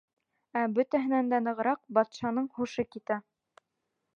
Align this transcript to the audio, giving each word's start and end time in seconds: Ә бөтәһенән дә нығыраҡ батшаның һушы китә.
Ә 0.61 0.61
бөтәһенән 0.77 1.29
дә 1.33 1.39
нығыраҡ 1.49 1.83
батшаның 1.99 2.51
һушы 2.57 2.87
китә. 2.97 3.19